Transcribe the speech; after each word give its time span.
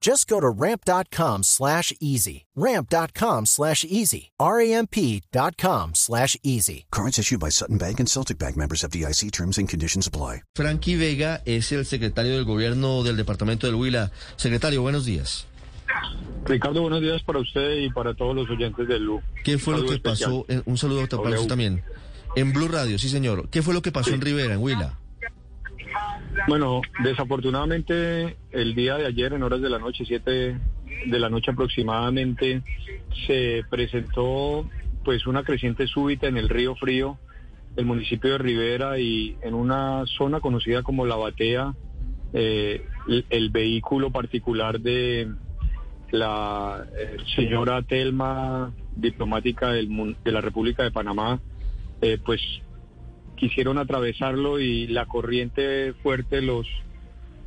Just 0.00 0.28
go 0.28 0.40
to 0.40 0.48
ramp.com 0.48 1.42
slash 1.42 1.92
easy. 2.00 2.46
Ramp.com 2.54 3.46
slash 3.46 3.84
easy. 3.84 4.30
R-A-M-P.com 4.38 5.94
slash 5.94 6.36
easy. 6.42 6.86
Cards 6.90 7.18
issued 7.18 7.40
by 7.40 7.50
Sutton 7.50 7.78
Bank 7.78 7.98
and 7.98 8.08
Celtic 8.08 8.38
Bank 8.38 8.56
members 8.56 8.84
of 8.84 8.90
DIC 8.90 9.32
terms 9.32 9.58
and 9.58 9.68
conditions 9.68 10.06
apply. 10.06 10.42
Frankie 10.54 10.96
Vega 10.96 11.42
es 11.44 11.72
el 11.72 11.84
secretario 11.84 12.34
del 12.36 12.44
gobierno 12.44 13.02
del 13.02 13.16
departamento 13.16 13.66
del 13.66 13.74
Huila. 13.74 14.10
Secretario, 14.36 14.82
buenos 14.82 15.04
días. 15.04 15.46
Ricardo, 16.44 16.82
buenos 16.82 17.00
días 17.00 17.22
para 17.22 17.40
usted 17.40 17.78
y 17.78 17.90
para 17.90 18.14
todos 18.14 18.34
los 18.34 18.48
oyentes 18.48 18.86
del 18.86 19.04
LU. 19.04 19.20
¿Qué 19.42 19.58
fue 19.58 19.76
lo 19.76 19.86
que 19.86 19.98
pasó? 19.98 20.44
Eh, 20.48 20.62
un 20.64 20.78
saludo 20.78 21.06
para 21.08 21.36
usted 21.36 21.48
también. 21.48 21.82
En 22.36 22.52
Blue 22.52 22.68
Radio, 22.68 22.98
sí 22.98 23.08
señor. 23.08 23.48
¿Qué 23.50 23.62
fue 23.62 23.74
lo 23.74 23.82
que 23.82 23.90
pasó 23.90 24.10
en 24.10 24.20
Rivera, 24.20 24.54
en 24.54 24.62
Huila? 24.62 24.98
Bueno, 26.46 26.80
desafortunadamente 27.02 28.36
el 28.52 28.74
día 28.74 28.96
de 28.96 29.06
ayer 29.06 29.32
en 29.32 29.42
horas 29.42 29.60
de 29.60 29.70
la 29.70 29.78
noche, 29.78 30.04
siete 30.06 30.58
de 31.06 31.18
la 31.18 31.28
noche 31.28 31.50
aproximadamente, 31.50 32.62
se 33.26 33.62
presentó 33.70 34.68
pues 35.04 35.26
una 35.26 35.42
creciente 35.42 35.86
súbita 35.86 36.26
en 36.26 36.36
el 36.36 36.48
río 36.48 36.74
Frío, 36.76 37.18
el 37.76 37.86
municipio 37.86 38.32
de 38.32 38.38
Rivera 38.38 38.98
y 38.98 39.36
en 39.42 39.54
una 39.54 40.04
zona 40.06 40.40
conocida 40.40 40.82
como 40.82 41.06
La 41.06 41.16
Batea, 41.16 41.74
eh, 42.32 42.84
el, 43.30 43.50
vehículo 43.50 44.10
particular 44.10 44.80
de 44.80 45.28
la 46.10 46.84
eh, 46.98 47.16
señora 47.36 47.82
Telma, 47.82 48.72
diplomática 48.94 49.72
del, 49.72 50.16
de 50.24 50.32
la 50.32 50.40
República 50.40 50.82
de 50.82 50.90
Panamá, 50.90 51.40
eh, 52.02 52.18
pues 52.24 52.40
quisieron 53.38 53.78
atravesarlo 53.78 54.60
y 54.60 54.86
la 54.88 55.06
corriente 55.06 55.94
fuerte 56.02 56.42
los, 56.42 56.66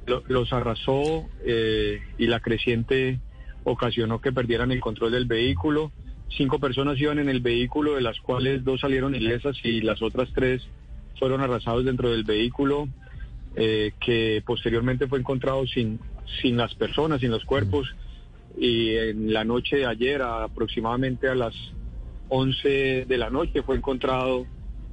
los, 0.05 0.53
arrasó 0.53 1.29
eh, 1.45 1.99
y 2.17 2.27
la 2.27 2.39
creciente 2.39 3.19
ocasionó 3.63 4.21
que 4.21 4.31
perdieran 4.31 4.71
el 4.71 4.79
control 4.79 5.11
del 5.11 5.25
vehículo. 5.25 5.91
Cinco 6.29 6.59
personas 6.59 6.99
iban 6.99 7.19
en 7.19 7.29
el 7.29 7.41
vehículo, 7.41 7.95
de 7.95 8.01
las 8.01 8.19
cuales 8.21 8.63
dos 8.63 8.79
salieron 8.79 9.13
ilesas 9.13 9.57
y 9.63 9.81
las 9.81 10.01
otras 10.01 10.29
tres 10.33 10.63
fueron 11.19 11.41
arrasados 11.41 11.85
dentro 11.85 12.09
del 12.09 12.23
vehículo, 12.23 12.87
eh, 13.55 13.91
que 13.99 14.41
posteriormente 14.45 15.07
fue 15.07 15.19
encontrado 15.19 15.67
sin, 15.67 15.99
sin 16.41 16.57
las 16.57 16.73
personas, 16.75 17.19
sin 17.19 17.31
los 17.31 17.43
cuerpos. 17.43 17.93
Y 18.57 18.95
en 18.95 19.33
la 19.33 19.43
noche 19.43 19.77
de 19.77 19.85
ayer, 19.85 20.21
aproximadamente 20.21 21.27
a 21.27 21.35
las 21.35 21.53
11 22.29 23.05
de 23.05 23.17
la 23.17 23.29
noche, 23.29 23.61
fue 23.61 23.75
encontrado 23.75 24.45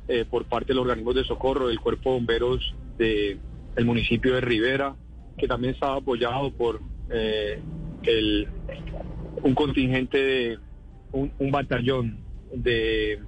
eh, 0.08 0.24
por 0.28 0.46
parte 0.46 0.69
de 0.69 0.74
los 0.74 0.82
organismos 0.82 1.14
de 1.14 1.24
socorro 1.24 1.69
del 1.69 1.80
Cuerpo 1.80 2.10
de 2.10 2.16
Bomberos 2.16 2.74
del 2.96 3.38
municipio 3.84 4.34
de 4.34 4.41
Rivera, 4.41 4.96
que 5.36 5.46
también 5.46 5.74
estaba 5.74 5.96
apoyado 5.96 6.50
por 6.50 6.80
eh, 7.10 7.60
el, 8.04 8.48
un 9.42 9.54
contingente 9.54 10.19
de 10.19 10.58
un, 11.12 11.50
batallón 11.50 12.19
de 12.52 13.20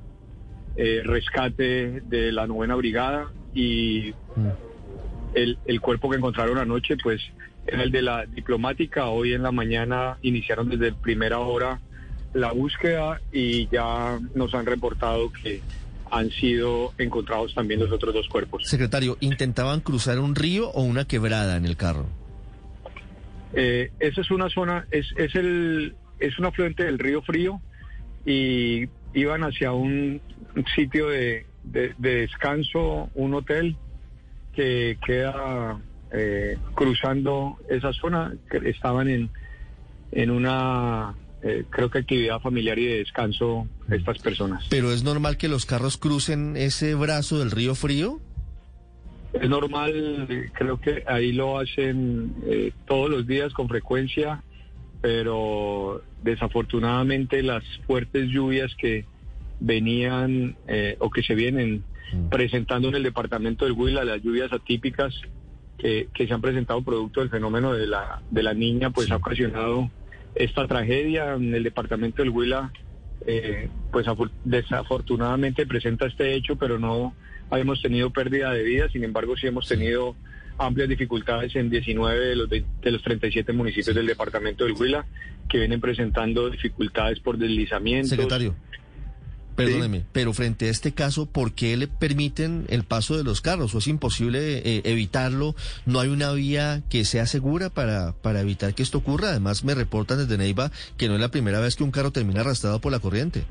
eh, 0.76 1.02
rescate 1.04 2.00
de 2.00 2.32
la 2.32 2.46
novena 2.46 2.74
brigada 2.74 3.30
y 3.54 4.14
el, 5.34 5.58
el 5.66 5.80
cuerpo 5.80 6.10
que 6.10 6.16
encontraron 6.16 6.58
anoche 6.58 6.96
pues 7.02 7.20
era 7.66 7.82
el 7.82 7.92
de 7.92 8.02
la 8.02 8.26
diplomática. 8.26 9.08
Hoy 9.08 9.34
en 9.34 9.42
la 9.42 9.52
mañana 9.52 10.16
iniciaron 10.22 10.68
desde 10.68 10.92
primera 10.92 11.38
hora 11.38 11.80
la 12.32 12.52
búsqueda 12.52 13.20
y 13.32 13.68
ya 13.68 14.18
nos 14.34 14.54
han 14.54 14.66
reportado 14.66 15.30
que 15.32 15.60
han 16.10 16.30
sido 16.30 16.92
encontrados 16.98 17.54
también 17.54 17.80
los 17.80 17.90
otros 17.92 18.14
dos 18.14 18.28
cuerpos. 18.28 18.66
Secretario, 18.66 19.16
¿intentaban 19.20 19.80
cruzar 19.80 20.18
un 20.18 20.34
río 20.34 20.70
o 20.70 20.82
una 20.82 21.04
quebrada 21.06 21.56
en 21.56 21.64
el 21.64 21.76
carro? 21.76 22.06
Eh, 23.52 23.90
esa 23.98 24.20
es 24.20 24.30
una 24.30 24.48
zona, 24.48 24.86
es, 24.90 25.06
es, 25.16 25.34
el, 25.34 25.94
es 26.18 26.38
un 26.38 26.46
afluente 26.46 26.84
del 26.84 26.98
río 26.98 27.22
Frío 27.22 27.60
y 28.24 28.88
iban 29.14 29.42
hacia 29.42 29.72
un 29.72 30.20
sitio 30.74 31.08
de, 31.08 31.46
de, 31.64 31.94
descanso, 31.98 33.10
un 33.14 33.34
hotel 33.34 33.76
que 34.54 34.98
queda 35.04 35.80
eh, 36.12 36.58
cruzando 36.74 37.58
esa 37.68 37.92
zona, 37.92 38.34
que 38.50 38.68
estaban 38.68 39.08
en, 39.08 39.30
en 40.12 40.30
una 40.30 41.14
eh, 41.42 41.64
creo 41.70 41.90
que 41.90 41.98
actividad 41.98 42.40
familiar 42.40 42.78
y 42.78 42.86
de 42.86 42.98
descanso 42.98 43.66
estas 43.90 44.18
personas. 44.18 44.66
¿Pero 44.68 44.92
es 44.92 45.02
normal 45.02 45.38
que 45.38 45.48
los 45.48 45.64
carros 45.64 45.96
crucen 45.96 46.56
ese 46.56 46.94
brazo 46.94 47.38
del 47.38 47.50
río 47.50 47.74
frío? 47.74 48.20
Es 49.32 49.48
normal, 49.48 50.50
creo 50.52 50.80
que 50.80 51.04
ahí 51.06 51.32
lo 51.32 51.58
hacen 51.58 52.34
eh, 52.46 52.72
todos 52.86 53.08
los 53.08 53.26
días 53.26 53.52
con 53.54 53.68
frecuencia, 53.68 54.42
pero 55.00 56.02
desafortunadamente 56.22 57.42
las 57.42 57.64
fuertes 57.86 58.28
lluvias 58.28 58.74
que 58.74 59.06
venían 59.60 60.56
eh, 60.66 60.96
o 60.98 61.10
que 61.10 61.22
se 61.22 61.34
vienen 61.34 61.84
mm. 62.12 62.28
presentando 62.28 62.88
en 62.88 62.96
el 62.96 63.02
departamento 63.02 63.64
del 63.64 63.72
Huila, 63.72 64.04
las 64.04 64.22
lluvias 64.22 64.52
atípicas 64.52 65.14
que, 65.78 66.08
se 66.14 66.34
han 66.34 66.42
presentado 66.42 66.82
producto 66.82 67.20
del 67.20 67.30
fenómeno 67.30 67.72
de 67.72 67.86
la, 67.86 68.20
de 68.30 68.42
la 68.42 68.52
niña, 68.52 68.90
pues 68.90 69.10
ha 69.10 69.16
ocasionado 69.16 69.90
esta 70.34 70.66
tragedia 70.66 71.34
en 71.34 71.54
el 71.54 71.62
departamento 71.62 72.22
del 72.22 72.30
Huila, 72.30 72.72
eh, 73.26 73.68
pues 73.92 74.06
desafortunadamente 74.44 75.66
presenta 75.66 76.06
este 76.06 76.34
hecho, 76.34 76.56
pero 76.56 76.78
no 76.78 77.14
hemos 77.52 77.82
tenido 77.82 78.10
pérdida 78.10 78.52
de 78.52 78.62
vida, 78.62 78.88
sin 78.88 79.04
embargo 79.04 79.36
sí 79.36 79.46
hemos 79.46 79.68
tenido 79.68 80.16
amplias 80.58 80.88
dificultades 80.88 81.56
en 81.56 81.70
19 81.70 82.18
de 82.18 82.36
los, 82.36 82.48
de 82.48 82.90
los 82.90 83.02
37 83.02 83.52
municipios 83.52 83.94
del 83.96 84.06
departamento 84.06 84.64
del 84.64 84.74
Huila 84.74 85.06
que 85.48 85.58
vienen 85.58 85.80
presentando 85.80 86.48
dificultades 86.48 87.18
por 87.20 87.36
deslizamientos. 87.38 88.10
Secretario. 88.10 88.54
Perdóneme, 89.56 90.04
pero 90.12 90.32
frente 90.32 90.68
a 90.68 90.70
este 90.70 90.92
caso, 90.92 91.26
¿por 91.26 91.52
qué 91.52 91.76
le 91.76 91.86
permiten 91.86 92.64
el 92.68 92.84
paso 92.84 93.16
de 93.16 93.24
los 93.24 93.40
carros? 93.40 93.74
¿O 93.74 93.78
es 93.78 93.88
imposible 93.88 94.58
eh, 94.58 94.82
evitarlo? 94.84 95.54
¿No 95.86 96.00
hay 96.00 96.08
una 96.08 96.32
vía 96.32 96.82
que 96.88 97.04
sea 97.04 97.26
segura 97.26 97.68
para, 97.68 98.12
para 98.12 98.40
evitar 98.40 98.74
que 98.74 98.82
esto 98.82 98.98
ocurra? 98.98 99.30
Además, 99.30 99.64
me 99.64 99.74
reportan 99.74 100.18
desde 100.18 100.38
Neiva 100.38 100.70
que 100.96 101.08
no 101.08 101.14
es 101.14 101.20
la 101.20 101.30
primera 101.30 101.60
vez 101.60 101.76
que 101.76 101.84
un 101.84 101.90
carro 101.90 102.10
termina 102.10 102.40
arrastrado 102.40 102.80
por 102.80 102.92
la 102.92 103.00
corriente. 103.00 103.44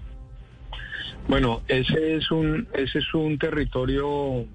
Bueno, 1.28 1.62
ese 1.68 2.16
es 2.16 2.32
un, 2.32 2.68
ese 2.74 3.00
es 3.00 3.14
un 3.14 3.38
territorio 3.38 4.48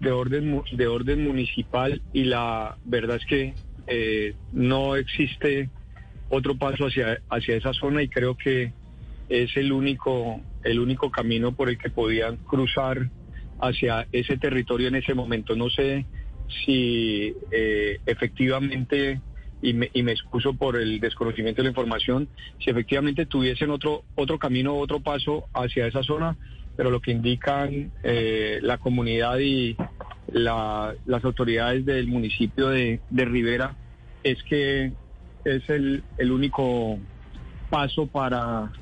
de 0.00 0.10
orden, 0.10 0.62
de 0.72 0.86
orden 0.86 1.24
municipal 1.24 2.02
y 2.12 2.24
la 2.24 2.76
verdad 2.84 3.16
es 3.16 3.26
que 3.26 3.54
eh, 3.86 4.34
no 4.52 4.96
existe 4.96 5.70
otro 6.28 6.56
paso 6.56 6.86
hacia, 6.86 7.20
hacia 7.30 7.56
esa 7.56 7.72
zona 7.72 8.02
y 8.02 8.08
creo 8.08 8.36
que 8.36 8.72
es 9.28 9.56
el 9.56 9.72
único, 9.72 10.40
el 10.62 10.80
único 10.80 11.10
camino 11.10 11.52
por 11.52 11.68
el 11.68 11.78
que 11.78 11.90
podían 11.90 12.36
cruzar 12.36 13.10
hacia 13.60 14.06
ese 14.12 14.36
territorio 14.36 14.88
en 14.88 14.96
ese 14.96 15.14
momento. 15.14 15.56
No 15.56 15.70
sé 15.70 16.06
si 16.64 17.34
eh, 17.50 17.98
efectivamente, 18.06 19.20
y 19.62 19.72
me, 19.72 19.90
y 19.92 20.02
me 20.02 20.12
excuso 20.12 20.54
por 20.54 20.76
el 20.76 21.00
desconocimiento 21.00 21.62
de 21.62 21.64
la 21.64 21.70
información, 21.70 22.28
si 22.58 22.70
efectivamente 22.70 23.26
tuviesen 23.26 23.70
otro, 23.70 24.04
otro 24.14 24.38
camino, 24.38 24.76
otro 24.76 25.00
paso 25.00 25.46
hacia 25.54 25.86
esa 25.86 26.02
zona, 26.02 26.36
pero 26.76 26.90
lo 26.90 27.00
que 27.00 27.12
indican 27.12 27.92
eh, 28.02 28.58
la 28.62 28.78
comunidad 28.78 29.38
y 29.38 29.76
las 30.32 31.24
autoridades 31.24 31.84
del 31.84 32.08
municipio 32.08 32.68
de, 32.68 33.00
de 33.10 33.24
Rivera 33.24 33.76
es 34.24 34.42
que 34.42 34.92
es 35.44 35.68
el, 35.68 36.02
el 36.18 36.32
único 36.32 36.98
paso 37.70 38.06
para 38.06 38.72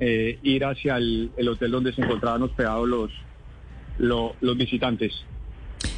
eh, 0.00 0.38
ir 0.42 0.64
hacia 0.64 0.96
el, 0.96 1.30
hotel 1.48 1.70
donde 1.70 1.92
se 1.92 2.02
encontraban 2.02 2.42
hospedados 2.42 2.88
los, 3.98 4.34
los 4.40 4.56
visitantes. 4.56 5.12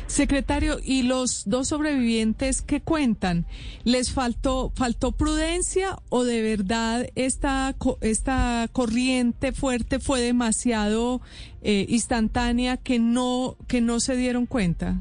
Secretario, 0.08 0.78
¿y 0.82 1.02
los 1.02 1.44
dos 1.44 1.68
sobrevivientes 1.68 2.62
que 2.62 2.80
cuentan? 2.80 3.44
¿Les 3.84 4.10
faltó, 4.10 4.72
faltó 4.74 5.12
prudencia 5.12 5.98
o 6.08 6.24
de 6.24 6.40
verdad 6.40 7.06
esta, 7.14 7.76
esta 8.00 8.66
corriente 8.72 9.52
fuerte 9.52 9.98
fue 9.98 10.22
demasiado 10.22 11.20
eh, 11.60 11.84
instantánea 11.90 12.78
que 12.78 12.98
no, 12.98 13.56
que 13.68 13.82
no 13.82 14.00
se 14.00 14.16
dieron 14.16 14.46
cuenta? 14.46 14.98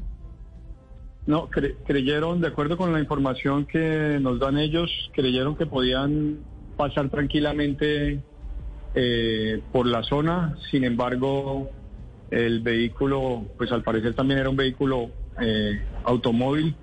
No, 1.26 1.48
creyeron, 1.48 2.42
de 2.42 2.48
acuerdo 2.48 2.76
con 2.76 2.92
la 2.92 3.00
información 3.00 3.64
que 3.64 4.18
nos 4.20 4.38
dan 4.38 4.58
ellos, 4.58 4.90
creyeron 5.14 5.56
que 5.56 5.64
podían 5.64 6.38
pasar 6.76 7.08
tranquilamente 7.08 8.22
eh, 9.00 9.62
por 9.70 9.86
la 9.86 10.02
zona. 10.02 10.56
Sin 10.72 10.82
embargo, 10.82 11.70
el 12.32 12.60
vehículo, 12.62 13.46
pues 13.56 13.70
al 13.70 13.84
parecer 13.84 14.14
también 14.14 14.40
era 14.40 14.50
un 14.50 14.56
vehículo 14.56 15.10
eh, 15.40 15.80
automóvil 16.02 16.74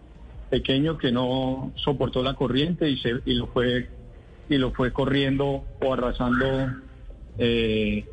pequeño 0.49 0.97
que 0.97 1.11
no 1.11 1.73
soportó 1.75 2.23
la 2.23 2.35
corriente 2.35 2.89
y, 2.89 2.97
se, 2.99 3.15
y 3.25 3.33
lo 3.33 3.47
fue 3.47 3.89
y 4.47 4.57
lo 4.57 4.71
fue 4.71 4.93
corriendo 4.93 5.65
o 5.81 5.93
arrasando 5.93 6.45
eh, 7.37 8.05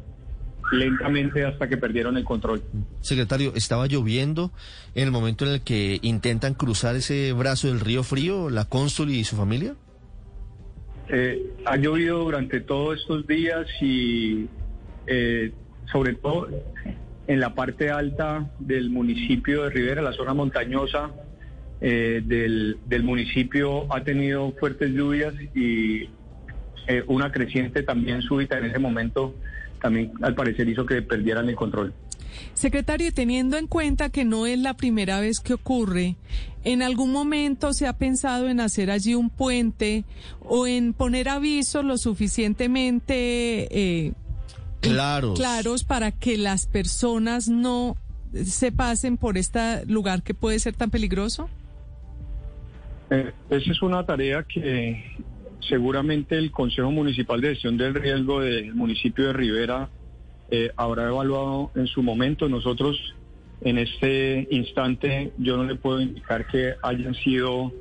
lentamente 0.73 1.45
hasta 1.45 1.69
que 1.69 1.77
perdieron 1.77 2.17
el 2.17 2.25
control. 2.25 2.61
Secretario, 3.03 3.53
¿estaba 3.55 3.87
lloviendo 3.87 4.51
en 4.97 5.05
el 5.05 5.13
momento 5.13 5.45
en 5.45 5.53
el 5.53 5.61
que 5.61 6.01
intentan 6.03 6.55
cruzar 6.55 6.97
ese 6.97 7.33
brazo 7.35 7.69
del 7.69 7.79
río 7.79 8.03
frío, 8.03 8.51
la 8.51 8.65
cónsul 8.65 9.11
y 9.11 9.23
su 9.23 9.37
familia? 9.37 9.77
Eh, 11.13 11.53
ha 11.67 11.77
llovido 11.77 12.25
durante 12.25 12.61
todos 12.61 12.99
estos 13.01 13.27
días 13.27 13.67
y 13.81 14.49
sobre 15.93 16.15
todo 16.15 16.49
en 17.27 17.41
la 17.41 17.55
parte 17.55 17.91
alta 17.91 18.51
del 18.59 18.91
municipio 18.91 19.65
de 19.65 19.71
Rivera, 19.71 20.03
la 20.03 20.13
zona 20.13 20.35
montañosa 20.35 21.11
eh, 21.81 22.23
del, 22.25 23.03
municipio 23.03 23.93
ha 23.93 24.05
tenido 24.05 24.53
fuertes 24.53 24.91
lluvias 24.91 25.35
y 25.55 26.09
eh, 26.87 27.05
una 27.07 27.31
creciente 27.33 27.83
también 27.83 28.23
súbita 28.23 28.59
en 28.59 28.67
ese 28.67 28.79
momento 28.79 29.35
también 29.81 30.13
al 30.23 30.35
parecer 30.35 30.69
hizo 30.69 30.87
que 30.87 31.03
perdieran 31.03 31.49
el 31.49 31.57
control. 31.57 31.93
Secretario, 32.55 33.13
teniendo 33.13 33.57
en 33.57 33.67
cuenta 33.67 34.11
que 34.11 34.25
no 34.25 34.47
es 34.47 34.59
la 34.59 34.75
primera 34.75 35.21
vez 35.21 35.41
que 35.41 35.55
ocurre, 35.55 36.17
¿en 36.65 36.83
algún 36.83 37.13
momento 37.13 37.73
se 37.73 37.87
ha 37.87 37.93
pensado 37.95 38.49
en 38.49 38.61
hacer 38.61 38.91
allí 38.91 39.15
un 39.15 39.31
puente 39.31 40.05
o 40.41 40.67
en 40.67 40.93
poner 40.93 41.29
avisos 41.29 41.85
lo 41.85 41.99
suficientemente 41.99 43.69
eh, 43.71 44.13
claros. 44.81 45.39
claros 45.39 45.85
para 45.85 46.13
que 46.13 46.37
las 46.37 46.67
personas 46.67 47.49
no 47.49 47.97
se 48.45 48.73
pasen 48.73 49.17
por 49.17 49.37
este 49.37 49.85
lugar 49.87 50.23
que 50.23 50.35
puede 50.35 50.59
ser 50.59 50.75
tan 50.75 50.91
peligroso? 50.91 51.49
Eh, 53.11 53.33
esa 53.51 53.71
es 53.71 53.83
una 53.83 54.07
tarea 54.07 54.45
que 54.45 55.05
seguramente 55.69 56.37
el 56.37 56.51
Consejo 56.51 56.91
Municipal 56.91 57.41
de 57.41 57.51
Gestión 57.51 57.77
del 57.77 57.95
Riesgo 57.95 58.41
del 58.41 58.75
municipio 58.75 59.27
de 59.27 59.33
Rivera 59.33 59.89
eh, 60.53 60.71
habrá 60.77 61.09
evaluado 61.09 61.71
en 61.75 61.87
su 61.87 62.03
momento. 62.03 62.47
Nosotros 62.47 62.97
en 63.63 63.79
este 63.79 64.47
instante 64.51 65.33
yo 65.39 65.57
no 65.57 65.65
le 65.65 65.77
puedo 65.77 66.01
indicar 66.01 66.47
que 66.47 66.75
hayan 66.83 67.15
sido 67.15 67.73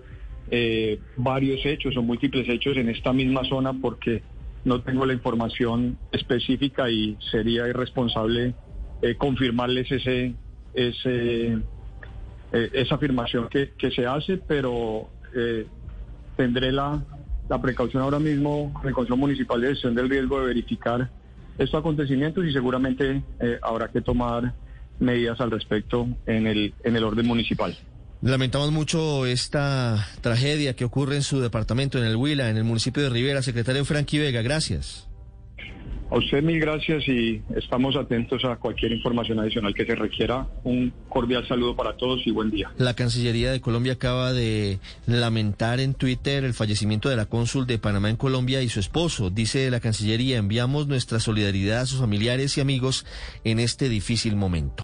eh, 0.50 1.00
varios 1.18 1.66
hechos 1.66 1.98
o 1.98 2.02
múltiples 2.02 2.48
hechos 2.48 2.78
en 2.78 2.88
esta 2.90 3.12
misma 3.12 3.44
zona 3.44 3.74
porque 3.74 4.24
no 4.64 4.82
tengo 4.82 5.06
la 5.06 5.14
información 5.14 5.98
específica 6.14 6.90
y 6.90 7.18
sería 7.32 7.68
irresponsable 7.68 8.54
eh, 9.02 9.16
confirmarles 9.16 9.92
ese, 9.92 10.34
ese 10.74 11.58
eh, 12.54 12.70
esa 12.74 12.96
afirmación 12.96 13.50
que, 13.50 13.92
se 13.94 14.06
hace, 14.06 14.38
pero 14.38 15.10
tendré 16.36 16.72
la, 16.72 17.04
la 17.50 17.62
precaución 17.62 18.04
ahora 18.04 18.20
mismo 18.20 18.72
con 18.74 18.88
el 18.88 18.94
Consejo 18.94 19.18
Municipal 19.18 19.60
de 19.60 19.70
Gestión 19.70 19.96
del 19.96 20.10
Riesgo 20.10 20.40
de 20.40 20.48
verificar 20.48 21.10
estos 21.58 21.80
acontecimientos 21.80 22.46
y 22.46 22.52
seguramente 22.52 23.24
habrá 23.62 23.90
que 23.90 24.02
tomar 24.02 24.54
medidas 25.00 25.40
al 25.42 25.52
respecto 25.52 26.08
en 26.26 26.48
el, 26.48 26.74
en 26.84 26.96
el 26.96 27.04
orden 27.04 27.26
municipal. 27.26 27.78
Lamentamos 28.22 28.72
mucho 28.72 29.26
esta 29.26 30.08
tragedia 30.22 30.76
que 30.76 30.86
ocurre 30.86 31.16
en 31.16 31.24
su 31.24 31.42
departamento, 31.42 31.98
en 31.98 32.06
el 32.06 32.16
Huila, 32.16 32.50
en 32.50 32.58
el 32.58 32.64
municipio 32.64 33.02
de 33.02 33.10
Rivera. 33.10 33.42
Secretario 33.42 33.84
Frankie 33.84 34.20
Vega, 34.20 34.44
gracias. 34.44 35.08
A 36.12 36.18
usted 36.18 36.44
mil 36.44 36.60
gracias 36.60 37.08
y 37.08 37.42
estamos 37.56 37.96
atentos 37.96 38.44
a 38.44 38.58
cualquier 38.58 38.92
información 38.92 39.40
adicional 39.40 39.74
que 39.74 39.86
se 39.86 39.96
requiera. 39.96 40.46
Un 40.66 40.92
cordial 41.08 41.48
saludo 41.48 41.74
para 41.74 41.96
todos 41.96 42.28
y 42.28 42.32
buen 42.32 42.52
día. 42.52 42.70
La 42.78 42.96
Cancillería 42.96 43.50
de 43.50 43.62
Colombia 43.62 43.94
acaba 43.94 44.34
de 44.34 44.80
lamentar 45.06 45.80
en 45.80 45.94
Twitter 45.94 46.44
el 46.44 46.54
fallecimiento 46.54 47.08
de 47.08 47.16
la 47.16 47.28
cónsul 47.28 47.66
de 47.66 47.80
Panamá 47.80 48.10
en 48.10 48.18
Colombia 48.18 48.62
y 48.62 48.68
su 48.68 48.82
esposo. 48.82 49.30
Dice 49.30 49.72
la 49.72 49.80
Cancillería, 49.80 50.38
enviamos 50.38 50.86
nuestra 50.86 51.22
solidaridad 51.22 51.80
a 51.80 51.86
sus 51.86 52.02
familiares 52.02 52.58
y 52.58 52.62
amigos 52.62 53.06
en 53.46 53.62
este 53.62 53.88
difícil 53.88 54.36
momento. 54.36 54.84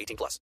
18 0.00 0.16
plus. 0.16 0.38